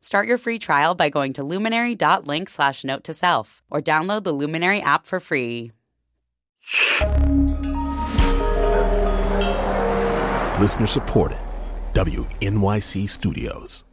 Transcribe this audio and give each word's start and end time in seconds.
Start 0.00 0.28
your 0.28 0.38
free 0.38 0.58
trial 0.58 0.94
by 0.94 1.08
going 1.08 1.32
to 1.34 1.42
luminary.link 1.44 2.48
slash 2.48 2.84
note 2.84 3.04
to 3.04 3.14
self 3.14 3.62
or 3.70 3.80
download 3.80 4.24
the 4.24 4.32
Luminary 4.32 4.80
app 4.80 5.06
for 5.06 5.20
free. 5.20 5.72
Listener 10.60 10.86
supported. 10.86 11.38
WNYC 11.92 13.08
Studios. 13.08 13.84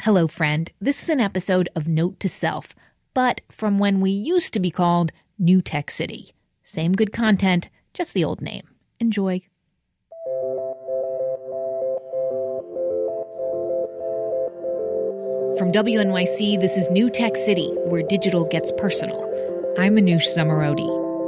Hello, 0.00 0.28
friend. 0.28 0.70
This 0.80 1.02
is 1.02 1.08
an 1.08 1.20
episode 1.20 1.68
of 1.74 1.88
Note 1.88 2.20
to 2.20 2.28
Self, 2.28 2.74
but 3.14 3.40
from 3.50 3.78
when 3.78 4.00
we 4.00 4.10
used 4.10 4.54
to 4.54 4.60
be 4.60 4.70
called 4.70 5.12
New 5.38 5.60
Tech 5.60 5.90
City. 5.90 6.34
Same 6.62 6.92
good 6.92 7.12
content, 7.12 7.68
just 7.94 8.14
the 8.14 8.24
old 8.24 8.40
name. 8.40 8.68
Enjoy. 9.00 9.42
From 15.58 15.72
WNYC, 15.72 16.60
this 16.60 16.76
is 16.76 16.88
New 16.88 17.10
Tech 17.10 17.36
City, 17.36 17.68
where 17.86 18.04
digital 18.04 18.44
gets 18.44 18.70
personal. 18.76 19.24
I'm 19.76 19.96
Manoush 19.96 20.28
Zomorodi, 20.36 20.86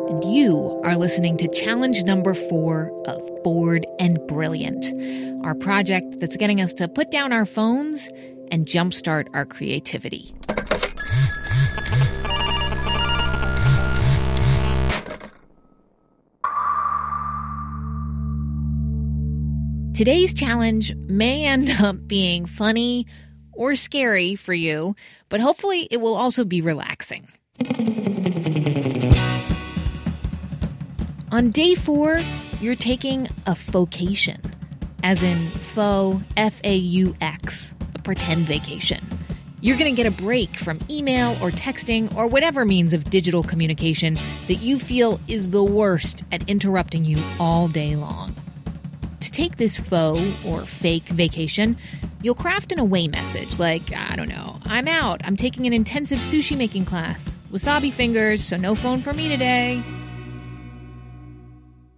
and 0.09 0.33
you 0.33 0.81
are 0.85 0.97
listening 0.97 1.37
to 1.39 1.49
challenge 1.49 2.05
number 2.05 2.35
four 2.35 2.93
of 3.09 3.29
Bored 3.43 3.85
and 3.99 4.25
Brilliant, 4.29 4.87
our 5.45 5.57
project 5.57 6.21
that's 6.21 6.37
getting 6.37 6.61
us 6.61 6.73
to 6.75 6.87
put 6.87 7.11
down 7.11 7.33
our 7.33 7.45
phones 7.45 8.09
and 8.53 8.67
jumpstart 8.67 9.27
our 9.35 9.45
creativity. 9.45 10.33
Today's 19.93 20.33
challenge 20.33 20.95
may 21.09 21.47
end 21.47 21.69
up 21.81 22.07
being 22.07 22.47
funny 22.47 23.09
or 23.61 23.75
scary 23.75 24.35
for 24.35 24.55
you, 24.55 24.97
but 25.29 25.39
hopefully 25.39 25.87
it 25.91 25.99
will 25.99 26.15
also 26.15 26.47
be 26.47 26.63
relaxing. 26.63 27.29
On 31.31 31.51
day 31.51 31.75
four, 31.75 32.23
you're 32.63 32.75
taking 32.75 33.29
a 33.47 33.55
fauxcation, 33.55 34.41
as 35.03 35.23
in 35.23 35.37
faux, 35.49 36.25
F 36.39 36.59
A 36.65 36.75
U 36.75 37.15
X, 37.21 37.75
a 37.95 37.99
pretend 37.99 38.47
vacation. 38.47 39.05
You're 39.61 39.77
going 39.77 39.95
to 39.95 40.03
get 40.03 40.07
a 40.07 40.23
break 40.23 40.57
from 40.57 40.79
email 40.89 41.33
or 41.43 41.51
texting 41.51 42.17
or 42.17 42.27
whatever 42.27 42.65
means 42.65 42.95
of 42.95 43.11
digital 43.11 43.43
communication 43.43 44.19
that 44.49 44.63
you 44.63 44.79
feel 44.79 45.21
is 45.29 45.51
the 45.51 45.63
worst 45.63 46.25
at 46.33 46.49
interrupting 46.49 47.05
you 47.05 47.23
all 47.39 47.69
day 47.69 47.95
long. 47.95 48.35
To 49.21 49.31
take 49.31 49.59
this 49.59 49.77
faux 49.77 50.23
or 50.47 50.63
fake 50.63 51.09
vacation, 51.09 51.77
you'll 52.23 52.35
craft 52.35 52.73
an 52.73 52.79
away 52.79 53.09
message 53.09 53.59
like, 53.59 53.93
I 53.95 54.17
don't 54.17 54.29
know, 54.29 54.59
I'm 54.67 54.89
out, 54.89 55.21
I'm 55.25 55.37
taking 55.37 55.67
an 55.67 55.73
intensive 55.73 56.19
sushi 56.19 56.57
making 56.57 56.85
class. 56.85 57.37
Wasabi 57.53 57.93
fingers, 57.93 58.45
so 58.45 58.57
no 58.57 58.75
phone 58.75 59.01
for 59.01 59.13
me 59.13 59.29
today. 59.29 59.83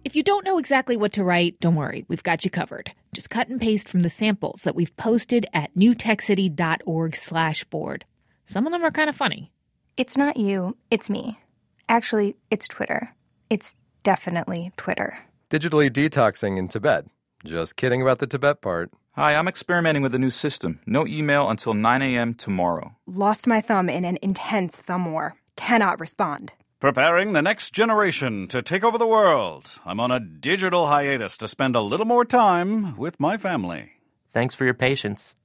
If 0.03 0.15
you 0.15 0.23
don't 0.23 0.45
know 0.45 0.57
exactly 0.57 0.97
what 0.97 1.13
to 1.13 1.23
write, 1.23 1.59
don't 1.59 1.75
worry, 1.75 2.05
we've 2.07 2.23
got 2.23 2.43
you 2.43 2.51
covered. 2.51 2.91
Just 3.13 3.29
cut 3.29 3.47
and 3.47 3.61
paste 3.61 3.87
from 3.87 4.01
the 4.01 4.09
samples 4.09 4.63
that 4.63 4.75
we've 4.75 4.95
posted 4.97 5.45
at 5.53 5.73
newtechcity.org 5.75 7.15
slash 7.15 7.63
bored. 7.65 8.05
Some 8.45 8.65
of 8.65 8.73
them 8.73 8.83
are 8.83 8.91
kind 8.91 9.09
of 9.09 9.15
funny. 9.15 9.51
It's 9.95 10.17
not 10.17 10.37
you, 10.37 10.75
it's 10.91 11.09
me. 11.09 11.39
Actually, 11.87 12.35
it's 12.49 12.67
Twitter. 12.67 13.13
It's 13.49 13.75
definitely 14.03 14.71
Twitter. 14.77 15.17
Digitally 15.49 15.89
detoxing 15.89 16.57
in 16.57 16.67
Tibet. 16.67 17.05
Just 17.45 17.75
kidding 17.75 18.01
about 18.01 18.19
the 18.19 18.27
Tibet 18.27 18.61
part. 18.61 18.91
Hi, 19.15 19.35
I'm 19.35 19.47
experimenting 19.47 20.01
with 20.01 20.15
a 20.15 20.19
new 20.19 20.31
system. 20.31 20.79
No 20.87 21.05
email 21.05 21.47
until 21.47 21.75
9 21.75 22.01
a.m. 22.01 22.33
tomorrow. 22.33 22.95
Lost 23.05 23.45
my 23.45 23.61
thumb 23.61 23.87
in 23.87 24.05
an 24.05 24.17
intense 24.23 24.75
thumb 24.75 25.11
war. 25.11 25.35
Cannot 25.55 25.99
respond. 25.99 26.53
Preparing 26.79 27.33
the 27.33 27.41
next 27.43 27.75
generation 27.75 28.47
to 28.47 28.63
take 28.63 28.83
over 28.83 28.97
the 28.97 29.05
world. 29.05 29.79
I'm 29.85 29.99
on 29.99 30.09
a 30.09 30.19
digital 30.19 30.87
hiatus 30.87 31.37
to 31.37 31.47
spend 31.47 31.75
a 31.75 31.81
little 31.81 32.07
more 32.07 32.25
time 32.25 32.97
with 32.97 33.19
my 33.19 33.37
family. 33.37 33.91
Thanks 34.33 34.55
for 34.55 34.65
your 34.65 34.73
patience. 34.73 35.35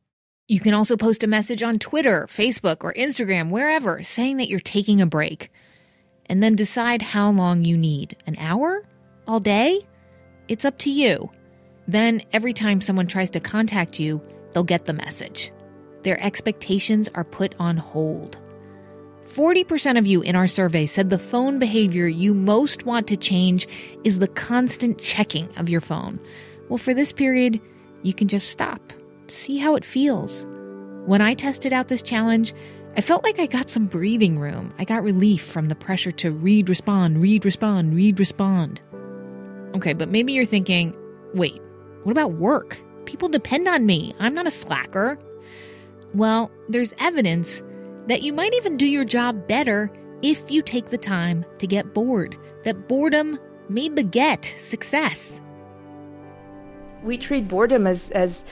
You 0.47 0.61
can 0.61 0.73
also 0.73 0.97
post 0.97 1.23
a 1.23 1.27
message 1.27 1.63
on 1.63 1.79
Twitter, 1.79 2.27
Facebook, 2.31 2.83
or 2.83 2.95
Instagram, 2.95 3.51
wherever, 3.51 4.03
saying 4.03 4.39
that 4.39 4.49
you're 4.49 4.61
taking 4.61 5.03
a 5.03 5.07
break. 5.07 5.53
And 6.25 6.43
then 6.43 6.57
decide 6.57 7.03
how 7.03 7.31
long 7.33 7.67
you 7.67 7.77
need. 7.77 8.17
An 8.27 8.37
hour? 8.39 8.83
All 9.27 9.41
day? 9.41 9.87
It's 10.49 10.65
up 10.65 10.79
to 10.79 10.91
you. 10.91 11.31
Then, 11.89 12.23
every 12.33 12.53
time 12.53 12.81
someone 12.81 13.07
tries 13.07 13.31
to 13.31 13.41
contact 13.41 13.99
you, 13.99 14.21
they'll 14.53 14.63
get 14.63 14.85
the 14.85 14.93
message. 14.93 15.51
Their 16.03 16.23
expectations 16.23 17.09
are 17.15 17.25
put 17.25 17.55
on 17.59 17.79
hold. 17.79 18.39
40% 19.27 19.99
of 19.99 20.07
you 20.07 20.21
in 20.23 20.37
our 20.37 20.47
survey 20.47 20.87
said 20.87 21.11
the 21.11 21.19
phone 21.19 21.59
behavior 21.59 22.07
you 22.07 22.35
most 22.35 22.85
want 22.85 23.07
to 23.09 23.17
change 23.17 23.67
is 24.05 24.19
the 24.19 24.29
constant 24.29 24.99
checking 24.99 25.49
of 25.57 25.69
your 25.69 25.81
phone. 25.81 26.21
Well, 26.69 26.79
for 26.79 26.93
this 26.93 27.13
period, 27.13 27.61
you 28.03 28.13
can 28.13 28.29
just 28.29 28.51
stop, 28.51 28.93
see 29.29 29.57
how 29.59 29.75
it 29.75 29.85
feels. 29.85 30.47
When 31.07 31.23
I 31.23 31.35
tested 31.35 31.73
out 31.73 31.89
this 31.89 32.03
challenge, 32.03 32.55
I 32.97 33.01
felt 33.01 33.25
like 33.25 33.39
I 33.39 33.47
got 33.47 33.71
some 33.71 33.87
breathing 33.87 34.39
room. 34.39 34.75
I 34.79 34.85
got 34.85 35.03
relief 35.03 35.43
from 35.43 35.69
the 35.69 35.75
pressure 35.75 36.13
to 36.13 36.31
read, 36.31 36.69
respond, 36.69 37.23
read, 37.23 37.45
respond, 37.45 37.95
read, 37.95 38.19
respond. 38.19 38.81
Okay, 39.75 39.93
but 39.93 40.11
maybe 40.11 40.33
you're 40.33 40.45
thinking, 40.45 40.95
wait, 41.35 41.61
what 42.05 42.13
about 42.13 42.35
work? 42.35 42.79
People 43.05 43.29
depend 43.29 43.69
on 43.69 43.87
me. 43.87 44.15
I'm 44.19 44.35
not 44.35 44.47
a 44.47 44.51
slacker. 44.51 45.19
Well, 46.15 46.51
there's 46.69 46.95
evidence 46.99 47.63
that 48.07 48.23
you 48.23 48.33
might 48.33 48.55
even 48.55 48.77
do 48.77 48.87
your 48.87 49.05
job 49.05 49.47
better 49.47 49.93
if 50.23 50.51
you 50.51 50.63
take 50.63 50.91
the 50.91 50.99
time 50.99 51.45
to 51.59 51.67
get 51.67 51.95
bored, 51.95 52.37
that 52.65 52.89
boredom 52.89 53.39
may 53.69 53.89
beget 53.89 54.53
success. 54.59 55.41
We 57.03 57.19
treat 57.19 57.47
boredom 57.47 57.87
as, 57.87 58.11
as 58.11 58.45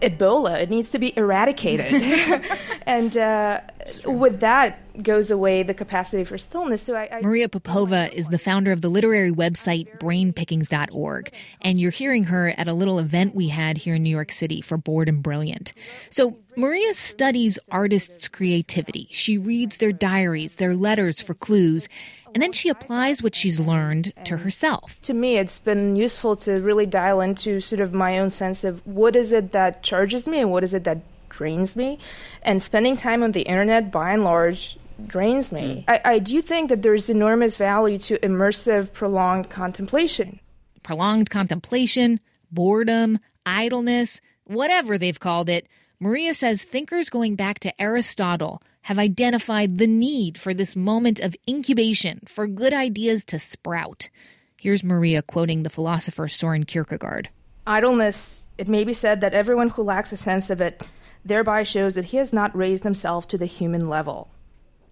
Ebola. 0.00 0.60
It 0.60 0.70
needs 0.70 0.90
to 0.92 0.98
be 0.98 1.16
eradicated. 1.16 1.92
and 2.86 3.16
uh, 3.16 3.60
with 4.06 4.40
that 4.40 4.78
goes 5.02 5.30
away 5.30 5.62
the 5.62 5.74
capacity 5.74 6.24
for 6.24 6.38
stillness. 6.38 6.82
So 6.82 6.94
I, 6.94 7.08
I 7.12 7.20
Maria 7.20 7.48
Popova 7.48 8.14
is 8.16 8.26
the 8.28 8.38
founder 8.38 8.72
of 8.72 8.80
the 8.80 8.88
literary 8.88 9.30
website 9.30 9.98
brainpickings.org. 9.98 11.32
And 11.60 11.80
you're 11.80 11.90
hearing 11.90 12.24
her 12.24 12.48
at 12.56 12.68
a 12.68 12.72
little 12.72 12.98
event 12.98 13.34
we 13.34 13.48
had 13.48 13.78
here 13.78 13.94
in 13.94 14.02
New 14.02 14.10
York 14.10 14.32
City 14.32 14.60
for 14.60 14.76
Bored 14.76 15.08
and 15.08 15.22
Brilliant. 15.22 15.72
So 16.10 16.36
Maria 16.56 16.94
studies 16.94 17.58
artists' 17.70 18.28
creativity. 18.28 19.08
She 19.10 19.38
reads 19.38 19.76
their 19.76 19.92
diaries, 19.92 20.56
their 20.56 20.74
letters 20.74 21.22
for 21.22 21.34
clues, 21.34 21.88
and 22.34 22.42
then 22.42 22.52
she 22.52 22.68
applies 22.68 23.22
what 23.22 23.34
she's 23.34 23.58
learned 23.58 24.12
to 24.24 24.38
herself. 24.38 24.98
To 25.02 25.14
me, 25.14 25.38
it's 25.38 25.60
been 25.60 25.96
useful 25.96 26.36
to 26.36 26.60
really 26.60 26.86
dial 26.86 27.20
into 27.20 27.60
sort 27.60 27.80
of 27.80 27.94
my 27.94 28.18
own 28.18 28.30
sense 28.30 28.64
of 28.64 28.86
what 28.86 29.16
is 29.16 29.32
it 29.32 29.52
that 29.52 29.82
charges 29.82 30.28
me 30.28 30.40
and 30.40 30.50
what 30.50 30.62
is 30.62 30.74
it 30.74 30.84
that 30.84 30.98
drains 31.28 31.76
me. 31.76 31.98
And 32.42 32.62
spending 32.62 32.96
time 32.96 33.22
on 33.22 33.32
the 33.32 33.42
internet, 33.42 33.90
by 33.90 34.12
and 34.12 34.24
large, 34.24 34.78
drains 35.06 35.52
me. 35.52 35.84
Mm. 35.88 36.00
I, 36.04 36.12
I 36.14 36.18
do 36.18 36.42
think 36.42 36.68
that 36.68 36.82
there's 36.82 37.08
enormous 37.08 37.56
value 37.56 37.98
to 37.98 38.18
immersive, 38.18 38.92
prolonged 38.92 39.50
contemplation. 39.50 40.40
Prolonged 40.82 41.30
contemplation, 41.30 42.20
boredom, 42.50 43.18
idleness, 43.46 44.20
whatever 44.44 44.98
they've 44.98 45.20
called 45.20 45.48
it. 45.48 45.66
Maria 46.00 46.34
says 46.34 46.62
thinkers 46.64 47.10
going 47.10 47.34
back 47.34 47.58
to 47.60 47.80
Aristotle 47.80 48.62
have 48.82 48.98
identified 48.98 49.78
the 49.78 49.86
need 49.86 50.38
for 50.38 50.54
this 50.54 50.74
moment 50.74 51.20
of 51.20 51.36
incubation 51.48 52.20
for 52.26 52.46
good 52.46 52.72
ideas 52.72 53.24
to 53.24 53.38
sprout. 53.38 54.08
Here's 54.56 54.82
Maria 54.82 55.22
quoting 55.22 55.62
the 55.62 55.70
philosopher 55.70 56.26
Soren 56.28 56.64
Kierkegaard 56.64 57.28
Idleness, 57.66 58.46
it 58.56 58.66
may 58.66 58.84
be 58.84 58.94
said 58.94 59.20
that 59.20 59.34
everyone 59.34 59.68
who 59.68 59.82
lacks 59.82 60.10
a 60.12 60.16
sense 60.16 60.48
of 60.48 60.60
it 60.60 60.82
thereby 61.24 61.62
shows 61.62 61.94
that 61.94 62.06
he 62.06 62.16
has 62.16 62.32
not 62.32 62.56
raised 62.56 62.84
himself 62.84 63.28
to 63.28 63.38
the 63.38 63.46
human 63.46 63.88
level. 63.88 64.28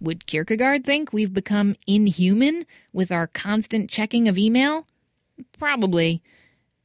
Would 0.01 0.27
Kierkegaard 0.27 0.85
think 0.85 1.13
we've 1.13 1.33
become 1.33 1.77
inhuman 1.87 2.67
with 2.93 3.11
our 3.11 3.27
constant 3.27 3.89
checking 3.89 4.29
of 4.29 4.37
email? 4.37 4.87
Probably. 5.59 6.23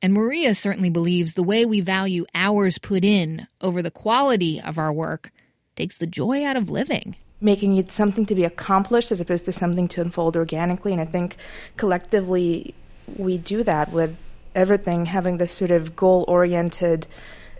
And 0.01 0.13
Maria 0.13 0.55
certainly 0.55 0.89
believes 0.89 1.33
the 1.33 1.43
way 1.43 1.65
we 1.65 1.81
value 1.81 2.25
hours 2.33 2.77
put 2.77 3.03
in 3.03 3.47
over 3.59 3.81
the 3.81 3.91
quality 3.91 4.61
of 4.61 4.77
our 4.77 4.91
work 4.93 5.31
takes 5.75 5.97
the 5.97 6.07
joy 6.07 6.45
out 6.45 6.55
of 6.55 6.69
living. 6.69 7.15
making 7.41 7.75
it 7.77 7.91
something 7.91 8.25
to 8.27 8.35
be 8.35 8.43
accomplished 8.43 9.11
as 9.11 9.19
opposed 9.19 9.45
to 9.45 9.51
something 9.51 9.87
to 9.89 10.01
unfold 10.01 10.37
organically. 10.37 10.91
And 10.91 11.01
I 11.01 11.05
think 11.05 11.35
collectively 11.75 12.75
we 13.17 13.37
do 13.37 13.63
that 13.63 13.91
with 13.91 14.15
everything 14.53 15.07
having 15.07 15.37
this 15.37 15.51
sort 15.51 15.71
of 15.71 15.95
goal 15.95 16.23
oriented, 16.27 17.07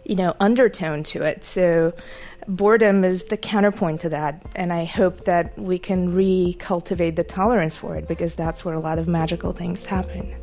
you 0.06 0.16
know, 0.16 0.36
undertone 0.40 1.04
to 1.04 1.22
it. 1.24 1.46
So 1.46 1.94
boredom 2.48 3.04
is 3.04 3.26
the 3.26 3.38
counterpoint 3.38 4.02
to 4.02 4.10
that. 4.10 4.44
And 4.56 4.74
I 4.74 4.86
hope 4.86 5.26
that 5.26 5.58
we 5.58 5.78
can 5.80 6.14
recultivate 6.14 7.16
the 7.16 7.24
tolerance 7.24 7.78
for 7.78 7.96
it 7.96 8.08
because 8.08 8.36
that's 8.36 8.66
where 8.66 8.76
a 8.76 8.80
lot 8.80 8.98
of 8.98 9.08
magical 9.08 9.54
things 9.54 9.86
happen. 9.86 10.36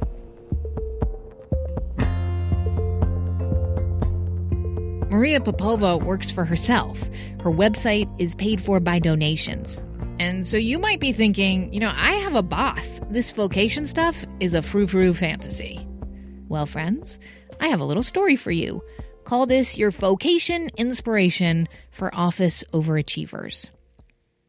Maria 5.11 5.41
Popova 5.41 5.97
works 5.97 6.31
for 6.31 6.45
herself. 6.45 7.03
Her 7.41 7.51
website 7.51 8.09
is 8.21 8.35
paid 8.35 8.61
for 8.61 8.79
by 8.79 8.99
donations. 8.99 9.81
And 10.21 10.47
so 10.47 10.57
you 10.57 10.79
might 10.79 11.01
be 11.01 11.13
thinking, 11.13 11.73
you 11.73 11.81
know, 11.81 11.93
I 11.95 12.13
have 12.13 12.35
a 12.35 12.43
boss. 12.43 13.01
This 13.11 13.33
fauxcation 13.33 13.87
stuff 13.87 14.25
is 14.41 14.53
a 14.53 14.63
frou 14.63 14.87
frou 14.87 15.15
fantasy. 15.15 15.87
Well, 16.49 16.67
friends, 16.67 17.19
I 17.61 17.69
have 17.69 17.81
a 17.81 17.85
little 17.85 18.03
story 18.03 18.37
for 18.37 18.51
you. 18.51 18.83
Call 19.29 19.45
this 19.45 19.77
your 19.77 19.91
fauxcation 19.91 20.75
inspiration 20.79 21.69
for 21.91 22.11
office 22.15 22.65
overachievers. 22.73 23.69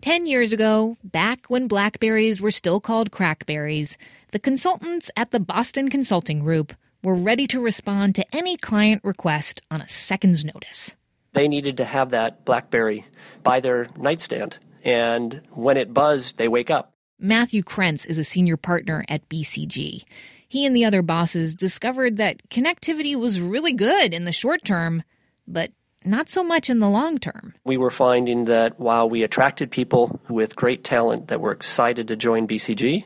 Ten 0.01 0.25
years 0.25 0.53
ago, 0.53 0.95
back 1.03 1.47
when 1.49 1.67
Blackberries 1.67 2.39
were 2.39 2.49
still 2.49 2.79
called 2.79 3.11
Crackberries, 3.11 3.97
the 4.31 4.39
consultants 4.39 5.11
at 5.17 5.31
the 5.31 5.39
Boston 5.41 5.89
Consulting 5.89 6.39
Group 6.39 6.71
were 7.03 7.15
ready 7.15 7.45
to 7.47 7.59
respond 7.59 8.15
to 8.15 8.25
any 8.33 8.55
client 8.55 9.01
request 9.03 9.61
on 9.69 9.81
a 9.81 9.87
second's 9.89 10.45
notice. 10.45 10.95
They 11.33 11.49
needed 11.49 11.75
to 11.75 11.83
have 11.83 12.11
that 12.11 12.45
Blackberry 12.45 13.05
by 13.43 13.59
their 13.59 13.89
nightstand, 13.97 14.59
and 14.85 15.41
when 15.51 15.75
it 15.75 15.93
buzzed, 15.93 16.37
they 16.37 16.47
wake 16.47 16.69
up. 16.69 16.93
Matthew 17.19 17.63
Krentz 17.63 18.05
is 18.05 18.17
a 18.17 18.23
senior 18.23 18.55
partner 18.55 19.03
at 19.09 19.27
BCG. 19.27 20.05
He 20.49 20.65
and 20.65 20.75
the 20.75 20.83
other 20.83 21.03
bosses 21.03 21.53
discovered 21.53 22.17
that 22.17 22.49
connectivity 22.49 23.15
was 23.15 23.39
really 23.39 23.71
good 23.71 24.13
in 24.15 24.25
the 24.25 24.33
short 24.33 24.65
term, 24.65 25.03
but 25.47 25.71
not 26.03 26.27
so 26.27 26.43
much 26.43 26.71
in 26.71 26.79
the 26.79 26.89
long 26.89 27.19
term. 27.19 27.53
We 27.63 27.77
were 27.77 27.91
finding 27.91 28.45
that 28.45 28.79
while 28.79 29.07
we 29.07 29.21
attracted 29.21 29.69
people 29.69 30.19
with 30.27 30.55
great 30.55 30.83
talent 30.83 31.27
that 31.27 31.39
were 31.39 31.51
excited 31.51 32.07
to 32.07 32.15
join 32.15 32.47
BCG, 32.47 33.05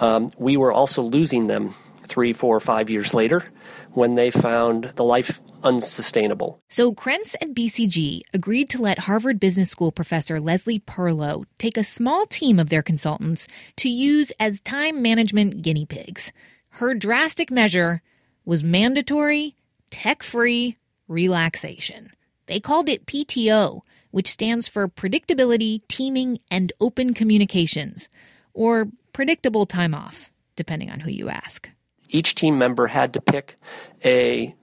um, 0.00 0.30
we 0.38 0.56
were 0.56 0.72
also 0.72 1.02
losing 1.02 1.46
them 1.46 1.74
three, 2.04 2.32
four, 2.32 2.58
five 2.58 2.88
years 2.88 3.12
later 3.12 3.44
when 3.92 4.14
they 4.14 4.30
found 4.30 4.84
the 4.96 5.04
life 5.04 5.42
unsustainable. 5.62 6.58
So 6.68 6.94
Krentz 6.94 7.34
and 7.42 7.54
BCG 7.54 8.22
agreed 8.32 8.70
to 8.70 8.80
let 8.80 9.00
Harvard 9.00 9.38
Business 9.38 9.70
School 9.70 9.92
professor 9.92 10.40
Leslie 10.40 10.80
Perlow 10.80 11.44
take 11.58 11.76
a 11.76 11.84
small 11.84 12.24
team 12.26 12.58
of 12.58 12.70
their 12.70 12.82
consultants 12.82 13.46
to 13.76 13.90
use 13.90 14.30
as 14.40 14.60
time 14.60 15.02
management 15.02 15.60
guinea 15.60 15.84
pigs. 15.84 16.32
Her 16.78 16.94
drastic 16.94 17.50
measure 17.50 18.02
was 18.44 18.64
mandatory, 18.64 19.54
tech 19.90 20.22
free 20.22 20.76
relaxation. 21.06 22.10
They 22.46 22.60
called 22.60 22.88
it 22.88 23.06
PTO, 23.06 23.82
which 24.10 24.30
stands 24.30 24.68
for 24.68 24.88
Predictability, 24.88 25.82
Teaming, 25.88 26.40
and 26.50 26.72
Open 26.80 27.14
Communications, 27.14 28.08
or 28.54 28.88
predictable 29.12 29.66
time 29.66 29.94
off, 29.94 30.30
depending 30.56 30.90
on 30.90 31.00
who 31.00 31.10
you 31.10 31.28
ask 31.28 31.68
each 32.08 32.34
team 32.34 32.58
member 32.58 32.86
had 32.86 33.12
to 33.14 33.20
pick 33.20 33.56
a 34.04 34.54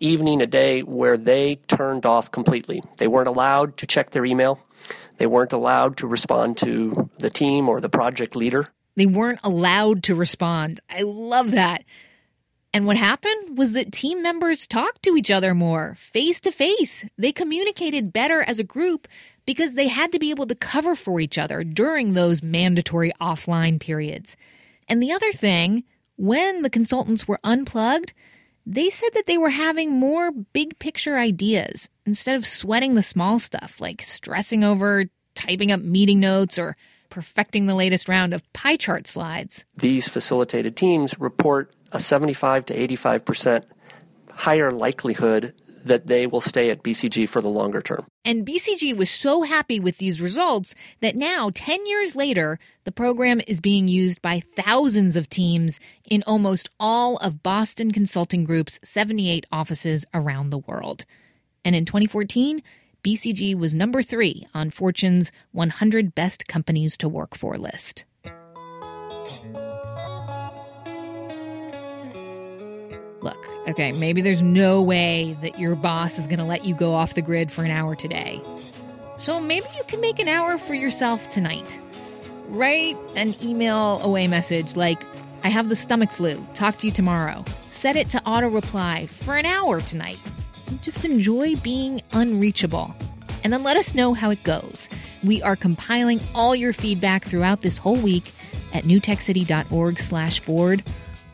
evening 0.00 0.42
a 0.42 0.46
day 0.46 0.82
where 0.82 1.16
they 1.16 1.56
turned 1.68 2.04
off 2.04 2.30
completely. 2.30 2.82
They 2.96 3.06
weren't 3.06 3.28
allowed 3.28 3.76
to 3.78 3.86
check 3.86 4.10
their 4.10 4.24
email. 4.24 4.60
They 5.18 5.26
weren't 5.26 5.52
allowed 5.52 5.96
to 5.98 6.06
respond 6.06 6.56
to 6.58 7.08
the 7.18 7.30
team 7.30 7.68
or 7.68 7.80
the 7.80 7.88
project 7.88 8.34
leader. 8.34 8.68
They 8.96 9.06
weren't 9.06 9.40
allowed 9.42 10.02
to 10.04 10.14
respond. 10.14 10.80
I 10.88 11.02
love 11.02 11.52
that. 11.52 11.84
And 12.72 12.86
what 12.86 12.96
happened 12.96 13.56
was 13.56 13.72
that 13.72 13.92
team 13.92 14.20
members 14.20 14.66
talked 14.66 15.04
to 15.04 15.16
each 15.16 15.30
other 15.30 15.54
more, 15.54 15.94
face 15.96 16.40
to 16.40 16.50
face. 16.50 17.04
They 17.16 17.30
communicated 17.30 18.12
better 18.12 18.42
as 18.42 18.58
a 18.58 18.64
group 18.64 19.06
because 19.46 19.74
they 19.74 19.86
had 19.86 20.10
to 20.10 20.18
be 20.18 20.30
able 20.30 20.46
to 20.46 20.56
cover 20.56 20.96
for 20.96 21.20
each 21.20 21.38
other 21.38 21.62
during 21.62 22.14
those 22.14 22.42
mandatory 22.42 23.12
offline 23.20 23.78
periods. 23.78 24.36
And 24.88 25.00
the 25.00 25.12
other 25.12 25.30
thing 25.32 25.84
when 26.16 26.62
the 26.62 26.70
consultants 26.70 27.28
were 27.28 27.40
unplugged, 27.44 28.12
they 28.66 28.90
said 28.90 29.10
that 29.14 29.26
they 29.26 29.38
were 29.38 29.50
having 29.50 29.92
more 29.92 30.32
big 30.32 30.78
picture 30.78 31.16
ideas 31.16 31.88
instead 32.06 32.34
of 32.34 32.46
sweating 32.46 32.94
the 32.94 33.02
small 33.02 33.38
stuff 33.38 33.80
like 33.80 34.02
stressing 34.02 34.64
over 34.64 35.04
typing 35.34 35.70
up 35.70 35.80
meeting 35.80 36.20
notes 36.20 36.58
or 36.58 36.76
perfecting 37.10 37.66
the 37.66 37.74
latest 37.74 38.08
round 38.08 38.34
of 38.34 38.52
pie 38.52 38.76
chart 38.76 39.06
slides. 39.06 39.64
These 39.76 40.08
facilitated 40.08 40.76
teams 40.76 41.18
report 41.18 41.74
a 41.92 42.00
75 42.00 42.66
to 42.66 42.74
85% 42.76 43.64
higher 44.30 44.72
likelihood 44.72 45.54
that 45.84 46.06
they 46.06 46.26
will 46.26 46.40
stay 46.40 46.70
at 46.70 46.82
BCG 46.82 47.28
for 47.28 47.40
the 47.40 47.48
longer 47.48 47.82
term. 47.82 48.06
And 48.24 48.46
BCG 48.46 48.96
was 48.96 49.10
so 49.10 49.42
happy 49.42 49.78
with 49.78 49.98
these 49.98 50.20
results 50.20 50.74
that 51.00 51.14
now, 51.14 51.50
10 51.54 51.86
years 51.86 52.16
later, 52.16 52.58
the 52.84 52.92
program 52.92 53.40
is 53.46 53.60
being 53.60 53.86
used 53.86 54.22
by 54.22 54.42
thousands 54.56 55.14
of 55.14 55.28
teams 55.28 55.78
in 56.08 56.24
almost 56.26 56.70
all 56.80 57.18
of 57.18 57.42
Boston 57.42 57.92
Consulting 57.92 58.44
Group's 58.44 58.80
78 58.82 59.46
offices 59.52 60.06
around 60.14 60.50
the 60.50 60.58
world. 60.58 61.04
And 61.64 61.76
in 61.76 61.84
2014, 61.84 62.62
BCG 63.04 63.54
was 63.54 63.74
number 63.74 64.00
three 64.00 64.46
on 64.54 64.70
Fortune's 64.70 65.30
100 65.52 66.14
Best 66.14 66.48
Companies 66.48 66.96
to 66.96 67.06
Work 67.06 67.36
For 67.36 67.58
list. 67.58 68.06
Look, 73.20 73.46
okay, 73.68 73.92
maybe 73.92 74.22
there's 74.22 74.40
no 74.40 74.80
way 74.80 75.36
that 75.42 75.58
your 75.58 75.76
boss 75.76 76.18
is 76.18 76.26
going 76.26 76.38
to 76.38 76.46
let 76.46 76.64
you 76.64 76.74
go 76.74 76.94
off 76.94 77.12
the 77.12 77.20
grid 77.20 77.52
for 77.52 77.62
an 77.62 77.70
hour 77.70 77.94
today. 77.94 78.40
So 79.18 79.38
maybe 79.38 79.66
you 79.76 79.84
can 79.86 80.00
make 80.00 80.18
an 80.18 80.28
hour 80.28 80.56
for 80.56 80.72
yourself 80.72 81.28
tonight. 81.28 81.78
Write 82.48 82.96
an 83.16 83.36
email 83.44 84.00
away 84.00 84.28
message 84.28 84.76
like, 84.76 85.02
I 85.42 85.48
have 85.50 85.68
the 85.68 85.76
stomach 85.76 86.10
flu, 86.10 86.42
talk 86.54 86.78
to 86.78 86.86
you 86.86 86.92
tomorrow. 86.92 87.44
Set 87.68 87.96
it 87.96 88.08
to 88.10 88.22
auto 88.24 88.48
reply 88.48 89.08
for 89.08 89.36
an 89.36 89.44
hour 89.44 89.82
tonight. 89.82 90.18
Just 90.82 91.04
enjoy 91.04 91.56
being 91.56 92.02
unreachable. 92.12 92.94
And 93.42 93.52
then 93.52 93.62
let 93.62 93.76
us 93.76 93.94
know 93.94 94.14
how 94.14 94.30
it 94.30 94.42
goes. 94.42 94.88
We 95.22 95.42
are 95.42 95.56
compiling 95.56 96.20
all 96.34 96.54
your 96.54 96.72
feedback 96.72 97.24
throughout 97.24 97.60
this 97.60 97.78
whole 97.78 97.96
week 97.96 98.32
at 98.72 98.84
newtechcity.org 98.84 99.98
slash 99.98 100.40
bored 100.40 100.82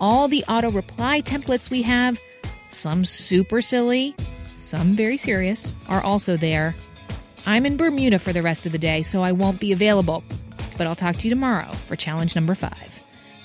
all 0.00 0.28
the 0.28 0.44
auto 0.48 0.70
reply 0.70 1.20
templates 1.20 1.70
we 1.70 1.82
have, 1.82 2.18
some 2.70 3.04
super 3.04 3.60
silly, 3.60 4.16
some 4.56 4.92
very 4.92 5.16
serious, 5.16 5.72
are 5.88 6.02
also 6.02 6.36
there. 6.36 6.74
I'm 7.46 7.66
in 7.66 7.76
Bermuda 7.76 8.18
for 8.18 8.32
the 8.32 8.42
rest 8.42 8.66
of 8.66 8.72
the 8.72 8.78
day, 8.78 9.02
so 9.02 9.22
I 9.22 9.32
won't 9.32 9.60
be 9.60 9.72
available, 9.72 10.24
but 10.76 10.86
I'll 10.86 10.94
talk 10.94 11.16
to 11.16 11.24
you 11.24 11.30
tomorrow 11.30 11.70
for 11.86 11.96
challenge 11.96 12.34
number 12.34 12.54
five. 12.54 13.00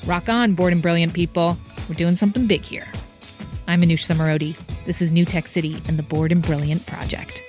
Rock 0.05 0.29
on, 0.29 0.53
bored 0.53 0.73
and 0.73 0.81
brilliant 0.81 1.13
people. 1.13 1.57
We're 1.89 1.95
doing 1.95 2.15
something 2.15 2.47
big 2.47 2.63
here. 2.63 2.87
I'm 3.67 3.81
Manoush 3.81 4.05
Zomorodi. 4.05 4.55
This 4.85 5.01
is 5.01 5.11
New 5.11 5.25
Tech 5.25 5.47
City 5.47 5.81
and 5.87 5.97
the 5.97 6.03
Bored 6.03 6.31
and 6.31 6.43
Brilliant 6.43 6.85
Project. 6.85 7.41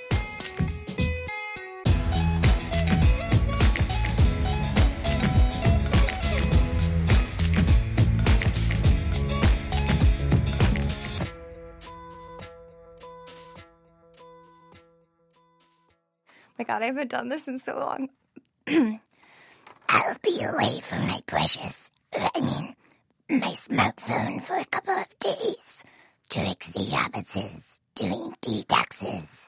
my 16.58 16.64
god, 16.64 16.82
I 16.82 16.86
haven't 16.86 17.10
done 17.10 17.28
this 17.28 17.48
in 17.48 17.58
so 17.58 17.78
long. 17.78 18.08
I'll 18.66 20.16
be 20.22 20.42
away 20.42 20.80
from 20.80 21.06
my 21.06 21.20
precious, 21.26 21.90
I 22.14 22.40
mean, 22.40 22.74
my 23.28 23.52
smartphone 23.52 24.42
for 24.42 24.56
a 24.56 24.64
couple 24.64 24.94
of 24.94 25.18
days. 25.18 25.65
Trixie 26.30 26.92
is 27.36 27.80
doing 27.94 28.34
detoxes. 28.42 29.45